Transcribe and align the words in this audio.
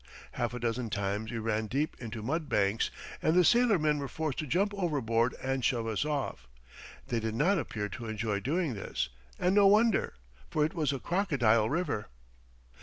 Half 0.31 0.55
a 0.55 0.59
dozen 0.59 0.89
times 0.89 1.29
we 1.31 1.37
ran 1.37 1.67
deep 1.67 1.95
into 2.01 2.23
mud 2.23 2.49
banks, 2.49 2.89
and 3.21 3.35
the 3.35 3.43
sailormen 3.45 3.99
were 3.99 4.07
forced 4.07 4.39
to 4.39 4.47
jump 4.47 4.73
overboard 4.73 5.35
and 5.39 5.63
shove 5.63 5.85
us 5.85 6.05
off. 6.05 6.47
They 7.09 7.19
did 7.19 7.35
not 7.35 7.59
appear 7.59 7.87
to 7.89 8.07
enjoy 8.07 8.39
doing 8.39 8.73
this, 8.73 9.09
and 9.37 9.53
no 9.53 9.67
wonder, 9.67 10.15
for 10.49 10.65
it 10.65 10.73
was 10.73 10.91
a 10.91 10.97
crocodile 10.99 11.69
river. 11.69 12.07